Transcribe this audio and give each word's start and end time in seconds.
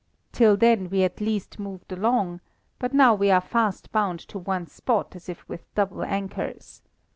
Till 0.31 0.57
then 0.57 0.89
we 0.89 1.03
at 1.03 1.21
least 1.21 1.59
moved 1.59 1.91
along, 1.91 2.41
but 2.79 2.91
now 2.91 3.13
we 3.13 3.29
are 3.29 3.39
fast 3.39 3.91
bound 3.91 4.19
to 4.29 4.39
one 4.39 4.65
spot 4.65 5.15
as 5.15 5.29
if 5.29 5.47
with 5.47 5.71
double 5.75 6.01
anchors. 6.03 6.81